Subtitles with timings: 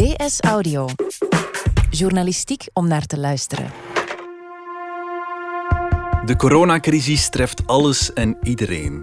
[0.00, 0.88] DS Audio.
[1.90, 3.70] Journalistiek om naar te luisteren.
[6.24, 9.02] De coronacrisis treft alles en iedereen.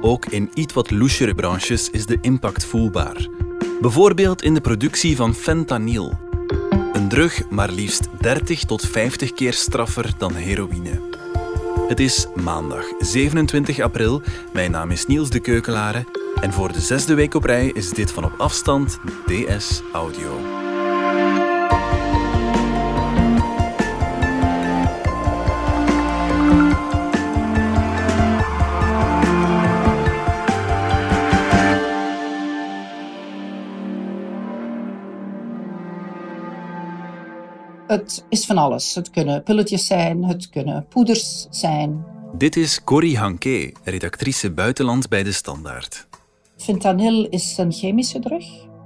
[0.00, 3.28] Ook in iets wat loesere branches is de impact voelbaar.
[3.80, 6.18] Bijvoorbeeld in de productie van fentanyl.
[6.92, 11.00] Een drug maar liefst 30 tot 50 keer straffer dan heroïne.
[11.88, 14.22] Het is maandag 27 april.
[14.52, 16.17] Mijn naam is Niels de Keukelare.
[16.40, 20.58] En voor de zesde week op rij is dit van op afstand DS Audio.
[37.86, 38.94] Het is van alles.
[38.94, 42.04] Het kunnen pilletjes zijn, het kunnen poeders zijn.
[42.34, 46.07] Dit is Corrie Hanke, redactrice buitenland bij De Standaard.
[46.68, 48.44] Fentanyl is een chemische drug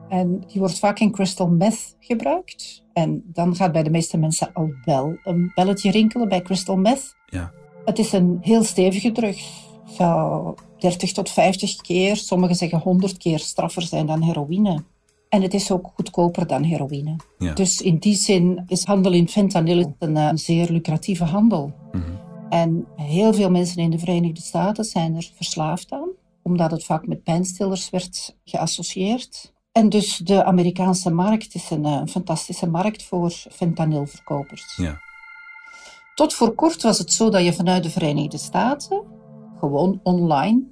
[0.09, 2.83] en die wordt vaak in crystal meth gebruikt.
[2.93, 7.15] En dan gaat bij de meeste mensen al wel een belletje rinkelen bij crystal meth.
[7.27, 7.53] Ja.
[7.85, 9.39] Het is een heel stevige drug.
[9.85, 14.85] Zou 30 tot 50 keer, sommigen zeggen 100 keer straffer zijn dan heroïne.
[15.29, 17.17] En het is ook goedkoper dan heroïne.
[17.39, 17.53] Ja.
[17.53, 21.73] Dus in die zin is handel in fentanyl een, eh, een zeer lucratieve handel.
[21.93, 22.03] Mhm.
[22.49, 26.09] En heel veel mensen in de Verenigde Staten zijn er verslaafd aan,
[26.43, 29.53] omdat het vaak met pijnstillers werd geassocieerd.
[29.73, 34.77] En dus de Amerikaanse markt is een, eh, een fantastische markt voor fentanylverkopers.
[34.77, 35.01] Ja.
[36.15, 39.03] Tot voor kort was het zo dat je vanuit de Verenigde Staten
[39.61, 40.63] gewoon online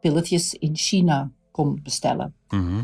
[0.00, 2.34] pilletjes in China kon bestellen.
[2.48, 2.82] Mhm.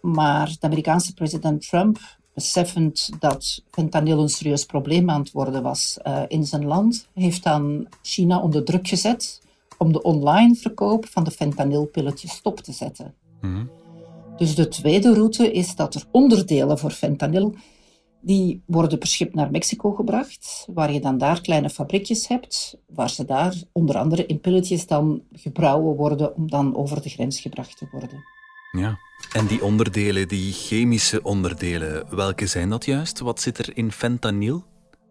[0.00, 1.98] Maar de Amerikaanse president Trump,
[2.34, 7.42] beseffend dat fentanyl een serieus probleem aan het worden was eh, in zijn land, heeft
[7.42, 9.40] dan China onder druk gezet
[9.78, 13.14] om de online verkoop van de fentanylpilletjes stop te zetten.
[13.40, 13.64] Mhm.
[14.36, 17.54] Dus de tweede route is dat er onderdelen voor fentanyl
[18.20, 23.10] die worden per schip naar Mexico gebracht, waar je dan daar kleine fabriekjes hebt, waar
[23.10, 27.78] ze daar onder andere in pilletjes dan gebrouwen worden om dan over de grens gebracht
[27.78, 28.24] te worden.
[28.72, 28.98] Ja.
[29.32, 33.18] En die onderdelen, die chemische onderdelen, welke zijn dat juist?
[33.18, 34.64] Wat zit er in fentanyl?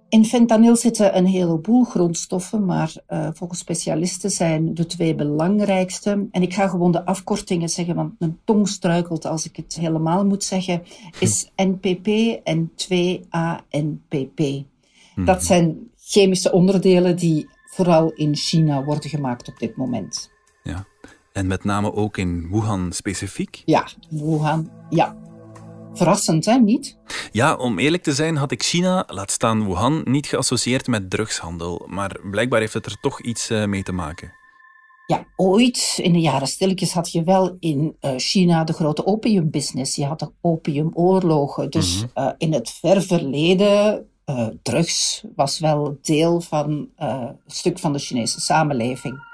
[0.10, 6.28] In fentanyl zitten een heleboel grondstoffen, maar eh, volgens specialisten zijn de twee belangrijkste.
[6.32, 10.26] En ik ga gewoon de afkortingen zeggen, want mijn tong struikelt als ik het helemaal
[10.26, 10.84] moet zeggen.
[11.20, 12.08] Is NPP
[12.44, 14.66] en 2-ANPP.
[15.16, 20.32] Dat zijn chemische onderdelen die vooral in China worden gemaakt op dit moment.
[20.64, 20.86] Ja.
[21.34, 23.62] En met name ook in Wuhan specifiek?
[23.66, 25.16] Ja, Wuhan, ja.
[25.98, 26.98] Verrassend, hè, niet?
[27.32, 31.86] Ja, om eerlijk te zijn had ik China, laat staan Wuhan, niet geassocieerd met drugshandel.
[31.88, 34.34] Maar blijkbaar heeft het er toch iets eh, mee te maken.
[35.08, 39.96] Ja, ooit in de jaren stilletjes had je wel in eh, China de grote opiumbusiness.
[39.96, 41.72] Je had de opiumoorlogen.
[41.72, 47.80] Dus eh, in het ver verleden, eh, drugs was wel deel van eh, een stuk
[47.80, 49.27] van de Chinese samenleving.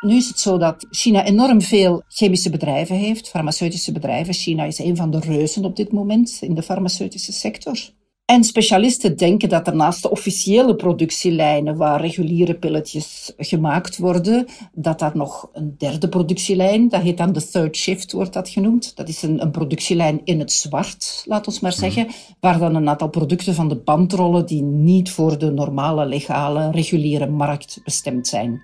[0.00, 4.34] Nu is het zo dat China enorm veel chemische bedrijven heeft, farmaceutische bedrijven.
[4.34, 7.94] China is een van de reuzen op dit moment in de farmaceutische sector.
[8.24, 14.98] En specialisten denken dat er naast de officiële productielijnen waar reguliere pilletjes gemaakt worden, dat
[14.98, 18.96] daar nog een derde productielijn, dat heet dan de third shift, wordt dat genoemd.
[18.96, 22.08] Dat is een, een productielijn in het zwart, laat ons maar zeggen,
[22.40, 26.70] waar dan een aantal producten van de band rollen die niet voor de normale, legale,
[26.70, 28.62] reguliere markt bestemd zijn.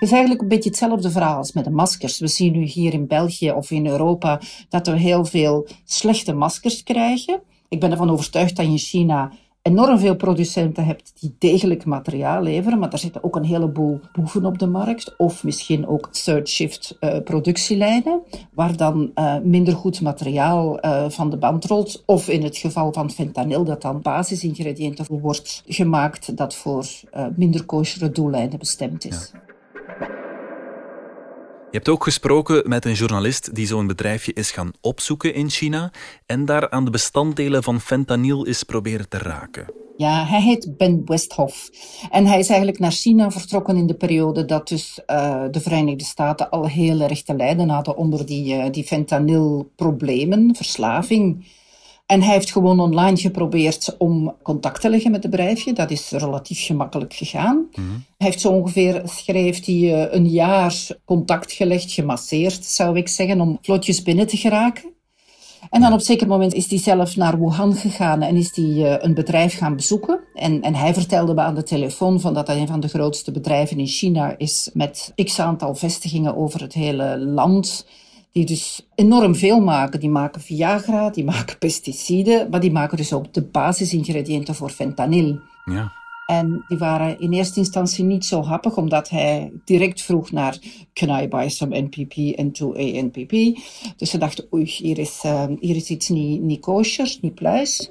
[0.00, 2.18] Het is eigenlijk een beetje hetzelfde verhaal als met de maskers.
[2.18, 6.82] We zien nu hier in België of in Europa dat we heel veel slechte maskers
[6.82, 7.40] krijgen.
[7.68, 12.42] Ik ben ervan overtuigd dat je in China enorm veel producenten hebt die degelijk materiaal
[12.42, 16.48] leveren, maar daar zitten ook een heleboel boeven op de markt, of misschien ook third
[16.48, 18.20] shift eh, productielijnen,
[18.54, 22.92] waar dan eh, minder goed materiaal eh, van de band rolt, of in het geval
[22.92, 26.86] van fentanyl, dat dan basisingrediënten wordt gemaakt dat voor
[27.36, 29.32] minder koosjere doeleinden bestemd is.
[31.70, 35.92] Je hebt ook gesproken met een journalist die zo'n bedrijfje is gaan opzoeken in China
[36.26, 39.66] en daar aan de bestanddelen van fentanyl is proberen te raken.
[39.96, 41.70] Ja, hij heet Ben Westhoff.
[42.10, 46.04] En hij is eigenlijk naar China vertrokken in de periode dat dus uh, de Verenigde
[46.04, 51.46] Staten al heel erg te lijden hadden onder die, uh, die fentanyl-problemen, verslaving.
[52.10, 55.72] En hij heeft gewoon online geprobeerd om contact te leggen met het bedrijfje.
[55.72, 57.68] Dat is relatief gemakkelijk gegaan.
[57.72, 58.04] Mm-hmm.
[58.16, 63.40] Hij heeft zo ongeveer, schreef hij, uh, een jaar contact gelegd, gemasseerd, zou ik zeggen,
[63.40, 64.92] om vlotjes binnen te geraken.
[65.70, 68.64] En dan op een zeker moment is hij zelf naar Wuhan gegaan en is hij
[68.64, 70.20] uh, een bedrijf gaan bezoeken.
[70.34, 73.32] En, en hij vertelde me aan de telefoon van dat dat een van de grootste
[73.32, 77.86] bedrijven in China is met x aantal vestigingen over het hele land.
[78.32, 80.00] Die dus enorm veel maken.
[80.00, 85.38] Die maken Viagra, die maken pesticiden, maar die maken dus ook de basisingrediënten voor fentanyl.
[85.64, 85.92] Ja.
[86.26, 90.58] En die waren in eerste instantie niet zo happig, omdat hij direct vroeg naar
[90.92, 93.60] can I buy some NPP and 2A NPP.
[93.96, 97.90] Dus ze dachten, oei, hier is, uh, hier is iets niet, niet kosher, niet pluis.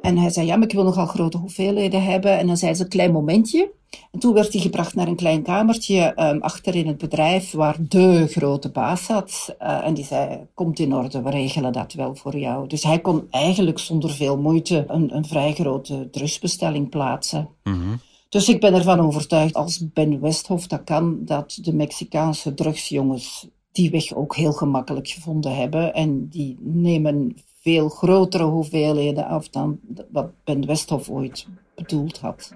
[0.00, 2.38] En hij zei, ja, maar ik wil nogal grote hoeveelheden hebben.
[2.38, 3.70] En dan zei ze, een klein momentje.
[4.10, 7.76] En toen werd hij gebracht naar een klein kamertje um, achter in het bedrijf waar
[7.78, 9.56] de grote baas zat.
[9.62, 12.68] Uh, en die zei, komt in orde, we regelen dat wel voor jou.
[12.68, 17.48] Dus hij kon eigenlijk zonder veel moeite een, een vrij grote drugsbestelling plaatsen.
[17.62, 18.00] Mm -hmm.
[18.28, 23.90] Dus ik ben ervan overtuigd, als Ben Westhoff dat kan, dat de Mexicaanse drugsjongens die
[23.90, 25.94] weg ook heel gemakkelijk gevonden hebben.
[25.94, 29.78] En die nemen veel grotere hoeveelheden af dan
[30.10, 32.52] wat Ben Westhoff ooit bedoeld had.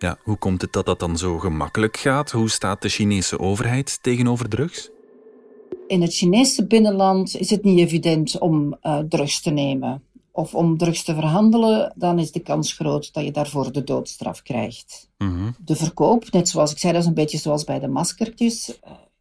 [0.00, 2.30] Ja, hoe komt het dat dat dan zo gemakkelijk gaat?
[2.30, 4.90] Hoe staat de Chinese overheid tegenover drugs?
[5.86, 10.02] In het Chinese binnenland is het niet evident om uh, drugs te nemen.
[10.32, 14.42] Of om drugs te verhandelen, dan is de kans groot dat je daarvoor de doodstraf
[14.42, 15.08] krijgt.
[15.18, 15.54] Mm -hmm.
[15.64, 18.78] De verkoop, net zoals ik zei, dat is een beetje zoals bij de maskertjes.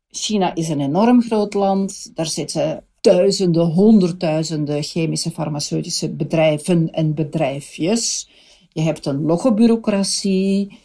[0.10, 2.12] China is een enorm groot land.
[2.16, 8.30] Daar zitten duizenden, honderdduizenden chemische farmaceutische bedrijven en bedrijfjes.
[8.70, 10.78] Je hebt een loggebureaucratie.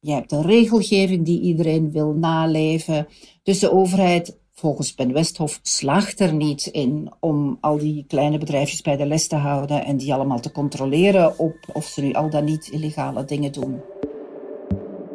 [0.00, 3.06] Je hebt een regelgeving die iedereen wil naleven.
[3.42, 8.80] Dus de overheid, volgens Ben Westhoff, slaagt er niet in om al die kleine bedrijfjes
[8.80, 12.30] bij de les te houden en die allemaal te controleren op of ze nu al
[12.30, 13.80] dan niet illegale dingen doen.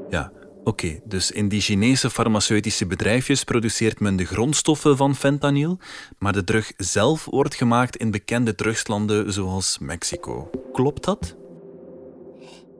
[0.10, 0.32] Ja,
[0.68, 5.80] Oké, dus in die Chinese farmaceutische bedrijfjes produceert men de grondstoffen van fentanyl,
[6.20, 10.50] maar de drug zelf wordt gemaakt in bekende drugslanden zoals Mexico.
[10.72, 11.36] Klopt dat?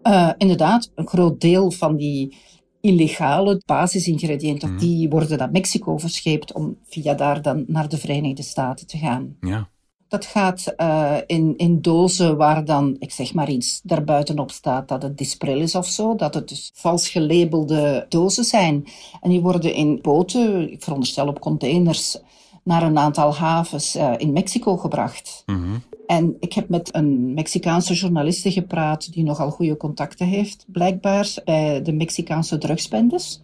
[0.08, 2.38] Uh, inderdaad, een groot deel van die
[2.82, 4.78] illegale basisingrediënten, mm.
[4.78, 9.36] die worden naar Mexico verscheept om via daar dan naar de Verenigde Staten te gaan.
[9.42, 9.70] Ja.
[10.08, 15.02] Dat gaat uh, in, in dozen waar dan, ik zeg maar iets, daarbuitenop staat dat
[15.02, 16.16] het Dispril is of zo.
[16.16, 18.86] Dat het dus vals gelabelde dozen zijn.
[19.22, 22.18] En die worden in boten, ik veronderstel op containers,
[22.64, 25.44] naar een aantal havens uh, in Mexico gebracht.
[25.46, 25.82] Mm -hmm.
[26.08, 31.82] En ik heb met een Mexicaanse journaliste gepraat die nogal goede contacten heeft, blijkbaar, bij
[31.82, 33.42] de Mexicaanse drugsbendes.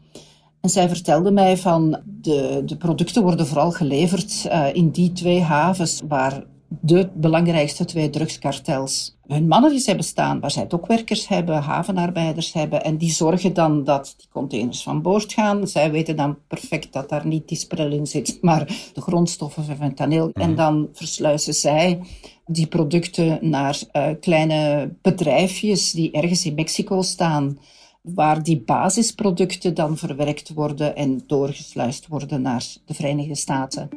[0.61, 5.41] En zij vertelde mij van de, de producten worden vooral geleverd uh, in die twee
[5.41, 6.43] havens waar
[6.81, 12.83] de belangrijkste twee drugskartels hun mannetjes hebben staan, waar zij dokwerkers hebben, havenarbeiders hebben.
[12.83, 15.67] En die zorgen dan dat die containers van boord gaan.
[15.67, 19.75] Zij weten dan perfect dat daar niet die spril in zit, maar de grondstoffen van
[19.75, 20.25] fentanyl.
[20.25, 20.41] Mm.
[20.41, 21.99] En dan versluizen zij
[22.45, 27.59] die producten naar uh, kleine bedrijfjes die ergens in Mexico staan
[28.01, 33.89] waar die basisproducten dan verwerkt worden en doorgesluist worden naar de Verenigde Staten.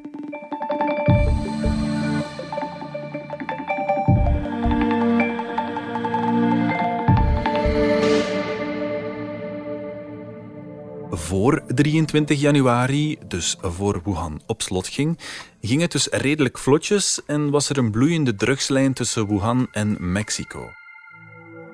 [11.36, 15.18] Voor 23 januari, dus voor Wuhan op slot ging,
[15.60, 20.68] ging het dus redelijk vlotjes en was er een bloeiende drugslijn tussen Wuhan en Mexico.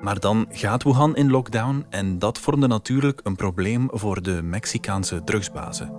[0.01, 5.23] Maar dan gaat Wuhan in lockdown en dat vormde natuurlijk een probleem voor de Mexicaanse
[5.23, 5.93] drugsbazen.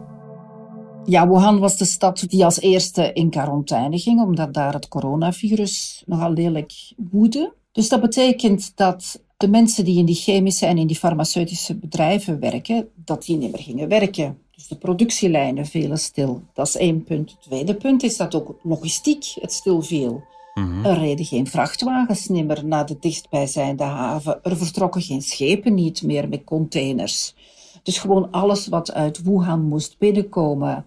[1.05, 6.03] Ja, Wuhan was de stad die als eerste in quarantaine ging, omdat daar het coronavirus
[6.07, 7.55] nogal lelijk woedde.
[7.73, 12.41] Dus dat betekent dat de mensen die in die chemische en in die farmaceutische bedrijven
[12.41, 14.39] werken, dat die niet meer gingen werken.
[14.51, 16.43] Dus de productielijnen vielen stil.
[16.53, 17.31] Dat is één punt.
[17.31, 20.23] Het tweede punt is dat ook logistiek het stil viel.
[20.55, 20.85] Mm-hmm.
[20.85, 24.39] Er reden geen vrachtwagens meer naar de dichtstbijzijnde haven.
[24.43, 27.35] Er vertrokken geen schepen niet meer met containers.
[27.83, 30.87] Dus gewoon alles wat uit Wuhan moest binnenkomen,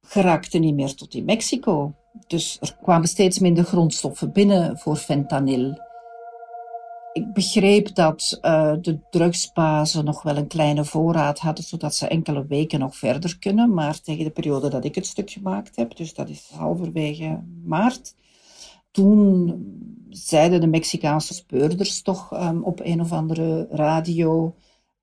[0.00, 1.94] geraakte niet meer tot in Mexico.
[2.26, 5.84] Dus er kwamen steeds minder grondstoffen binnen voor fentanyl.
[7.16, 12.46] Ik begreep dat uh, de drugsbazen nog wel een kleine voorraad hadden, zodat ze enkele
[12.46, 13.74] weken nog verder kunnen.
[13.74, 18.14] Maar tegen de periode dat ik het stuk gemaakt heb, dus dat is halverwege maart,
[18.90, 19.54] toen
[20.08, 24.54] zeiden de Mexicaanse speurders toch um, op een of andere radio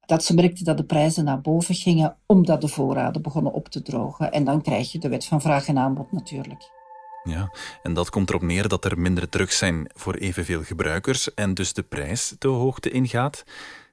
[0.06, 3.82] dat ze merkten dat de prijzen naar boven gingen omdat de voorraden begonnen op te
[3.82, 4.32] drogen.
[4.32, 6.83] En dan krijg je de wet van vraag en aanbod natuurlijk.
[7.24, 7.52] Ja,
[7.84, 11.74] en dat komt erop neer dat er minder drugs zijn voor evenveel gebruikers en dus
[11.74, 13.44] de prijs de hoogte ingaat.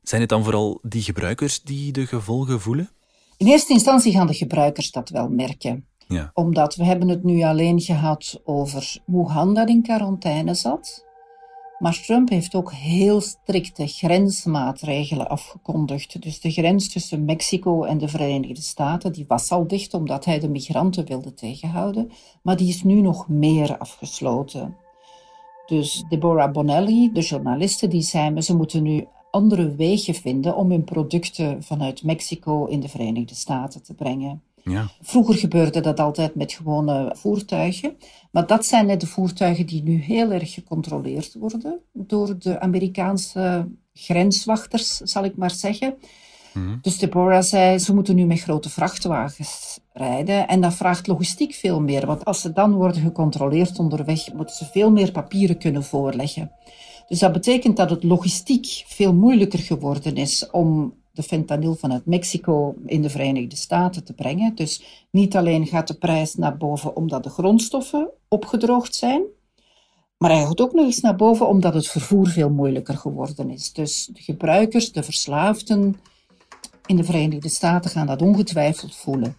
[0.03, 2.91] Zijn het dan vooral die gebruikers die de gevolgen voelen?
[3.37, 5.87] In eerste instantie gaan de gebruikers dat wel merken.
[6.07, 6.31] Ja.
[6.35, 11.05] Omdat we hebben het nu alleen gehad over Wuhan dat in quarantaine zat.
[11.81, 16.23] Maar Trump heeft ook heel strikte grensmaatregelen afgekondigd.
[16.23, 20.39] Dus de grens tussen Mexico en de Verenigde Staten die was al dicht omdat hij
[20.39, 22.11] de migranten wilde tegenhouden,
[22.43, 24.77] maar die is nu nog meer afgesloten.
[25.67, 30.85] Dus Deborah Bonelli, de journaliste, die zei ze moeten nu andere wegen vinden om hun
[30.85, 34.43] producten vanuit Mexico in de Verenigde Staten te brengen.
[34.65, 34.89] Ja.
[35.01, 37.97] Vroeger gebeurde dat altijd met gewone voertuigen.
[38.31, 43.69] Maar dat zijn net de voertuigen die nu heel erg gecontroleerd worden door de Amerikaanse
[43.93, 45.95] grenswachters, zal ik maar zeggen.
[46.53, 46.77] Mhm.
[46.83, 50.49] Dus Deborah zei, ze moeten nu met grote vrachtwagens rijden.
[50.49, 52.07] En dat vraagt logistiek veel meer.
[52.07, 56.53] Want als ze dan worden gecontroleerd onderweg, moeten ze veel meer papieren kunnen voorleggen.
[57.09, 62.75] Dus dat betekent dat het logistiek veel moeilijker geworden is om de fentanyl vanuit Mexico
[62.87, 64.55] in de Verenigde Staten te brengen.
[64.55, 69.23] Dus niet alleen gaat de prijs naar boven omdat de grondstoffen opgedroogd zijn,
[70.19, 73.73] maar hij gaat ook nog eens naar boven omdat het vervoer veel moeilijker geworden is.
[73.73, 76.01] Dus de gebruikers, de verslaafden
[76.87, 79.37] in de Verenigde Staten gaan dat ongetwijfeld voelen.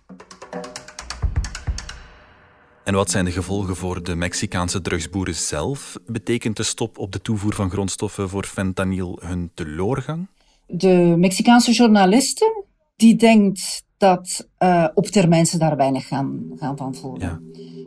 [2.83, 5.97] En wat zijn de gevolgen voor de Mexicaanse drugsboeren zelf?
[6.05, 10.27] Betekent de stop op de toevoer van grondstoffen voor fentanyl hun teloorgang?
[10.71, 16.95] De Mexicaanse journaliste die denkt dat uh, op termijn ze daar weinig gaan, gaan van
[16.95, 17.21] voelen.
[17.21, 17.39] Ja.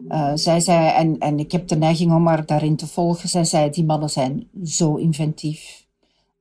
[0.09, 3.45] Uh, zij zei, en, en ik heb de neiging om haar daarin te volgen, zij
[3.45, 5.87] zei, die mannen zijn zo inventief.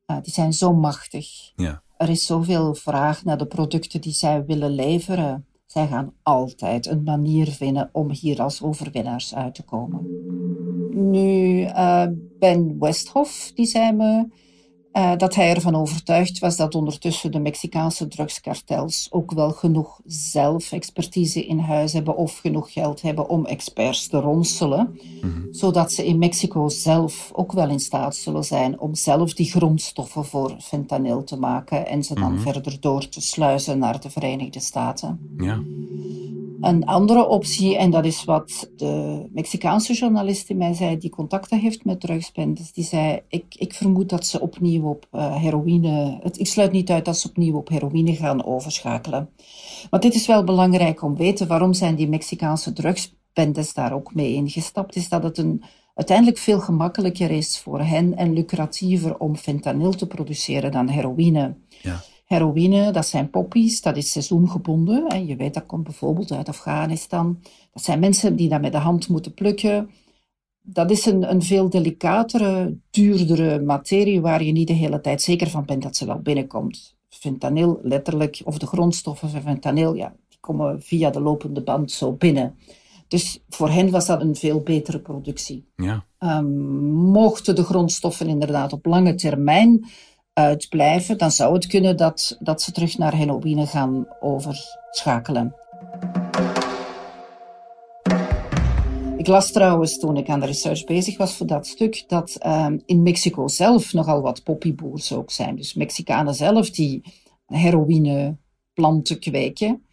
[0.08, 1.28] Uh, die zijn zo machtig.
[1.56, 1.82] Ja.
[1.98, 5.46] Er is zoveel vraag naar de producten die zij willen leveren.
[5.66, 10.08] Zij gaan altijd een manier vinden om hier als overwinnaars uit te komen.
[11.12, 11.68] Nu,
[12.40, 14.28] Ben Westhoff, die zei me
[14.94, 21.46] uh, dat hij ervan overtuigd was dat ondertussen de Mexicaanse drugskartels ook wel genoeg zelfexpertise
[21.46, 25.42] in huis hebben of genoeg geld hebben om experts te ronselen, Mhm.
[25.52, 30.26] zodat ze in Mexico zelf ook wel in staat zullen zijn om zelf die grondstoffen
[30.26, 32.42] voor fentanyl te maken en ze dan Mhm.
[32.42, 35.20] verder door te sluizen naar de Verenigde Staten.
[35.38, 35.60] Ja.
[36.64, 41.60] Een andere optie, en dat is wat de Mexicaanse journalist die mij zei, die contacten
[41.60, 46.40] heeft met drugsbendes, die zei, ik, ik vermoed dat ze opnieuw op uh, heroïne, het,
[46.40, 49.30] ik sluit niet uit dat ze opnieuw op heroïne gaan overschakelen.
[49.90, 54.14] Maar dit is wel belangrijk om te weten, waarom zijn die Mexicaanse drugsbendes daar ook
[54.14, 55.64] mee ingestapt, is dat het een,
[55.96, 61.54] uiteindelijk veel gemakkelijker is voor hen en lucratiever om fentanyl te produceren dan heroïne.
[61.82, 62.04] Ja.
[62.34, 65.08] Heroïne, dat zijn poppies, dat is seizoengebonden.
[65.08, 67.40] En je weet, dat komt bijvoorbeeld uit Afghanistan.
[67.74, 69.90] Dat zijn mensen die dat met de hand moeten plukken.
[70.62, 75.50] Dat is een, een veel delicatere, duurdere materie waar je niet de hele tijd zeker
[75.50, 76.96] van bent dat ze wel binnenkomt.
[77.10, 82.12] Fentanyl, letterlijk, of de grondstoffen van fentanyl, ja, die komen via de lopende band zo
[82.12, 82.56] binnen.
[83.08, 85.66] Dus voor hen was dat een veel betere productie.
[85.76, 86.06] Ja.
[86.20, 86.46] Um,
[86.94, 89.86] mochten de grondstoffen inderdaad op lange termijn
[90.34, 95.56] uitblijven, dan zou het kunnen dat, dat ze terug naar heroïne gaan overschakelen.
[99.18, 102.82] Ik las trouwens toen ik aan de research bezig was voor dat stuk, dat um,
[102.86, 105.56] in Mexico zelf nogal wat poppyboers ook zijn.
[105.56, 107.02] Dus Mexicanen zelf die
[107.46, 109.84] heroïneplanten kweken,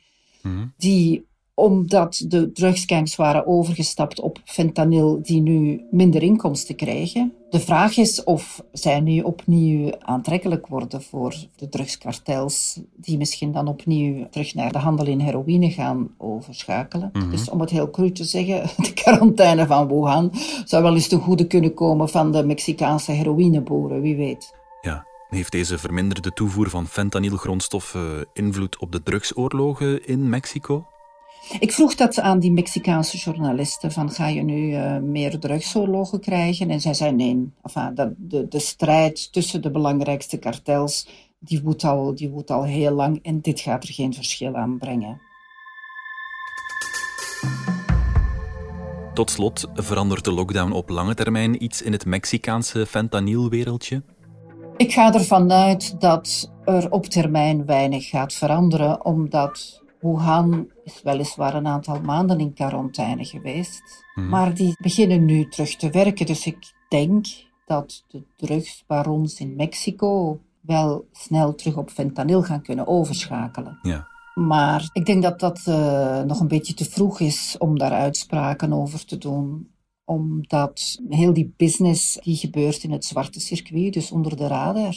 [0.42, 0.75] Mm-hmm.
[0.76, 7.33] die omdat de drugsgangs waren overgestapt op fentanyl die nu minder inkomsten krijgen.
[7.50, 13.69] De vraag is of zij nu opnieuw aantrekkelijk worden voor de drugskartels, die misschien dan
[13.69, 17.11] opnieuw terug naar de handel in heroïne gaan overschakelen.
[17.12, 17.30] Mhm.
[17.30, 20.33] Dus om het heel cru te zeggen, de quarantaine van Wuhan
[20.64, 24.54] zou wel eens ten goede kunnen komen van de Mexicaanse heroïneboeren, wie weet.
[24.80, 25.09] Ja.
[25.28, 30.87] Heeft deze verminderde toevoer van fentanylgrondstoffen invloed op de drugsoorlogen in Mexico?
[31.59, 36.71] Ik vroeg dat aan die Mexicaanse journalisten, van ga je nu uh, meer drugsoorlogen krijgen?
[36.71, 41.85] En zij zei nee, enfin, dat, de, de strijd tussen de belangrijkste kartels, die woedt,
[41.85, 45.21] al, die woedt al heel lang en dit gaat er geen verschil aan brengen.
[49.14, 54.02] Tot slot, verandert de lockdown op lange termijn iets in het Mexicaanse fentanylwereldje?
[54.76, 61.54] Ik ga ervan uit dat er op termijn weinig gaat veranderen, omdat Wuhan is weliswaar
[61.54, 64.28] een aantal maanden in quarantaine geweest, Hmm.
[64.28, 66.26] maar die beginnen nu terug te werken.
[66.26, 67.26] Dus ik denk
[67.66, 73.78] dat de drugsbarons in Mexico wel snel terug op fentanyl gaan kunnen overschakelen.
[73.83, 74.09] Ja.
[74.35, 78.73] Maar ik denk dat dat uh, nog een beetje te vroeg is om daar uitspraken
[78.73, 79.69] over te doen
[80.11, 84.95] omdat heel die business die gebeurt in het zwarte circuit, dus onder de radar.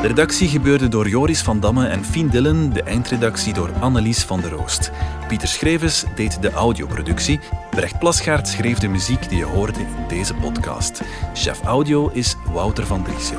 [0.00, 4.40] De redactie gebeurde door Joris van Damme en Fien Dillen, de eindredactie door Annelies van
[4.40, 4.90] der Roost.
[5.28, 10.34] Pieter Schrevens deed de audioproductie, Brecht Plasgaard schreef de muziek die je hoorde in deze
[10.34, 11.02] podcast.
[11.34, 13.38] Chef audio is Wouter van Driessen.